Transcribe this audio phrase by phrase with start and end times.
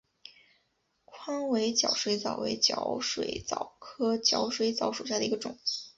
[1.05, 5.59] 宽尾角水蚤为角水蚤科角水蚤属下的一个种。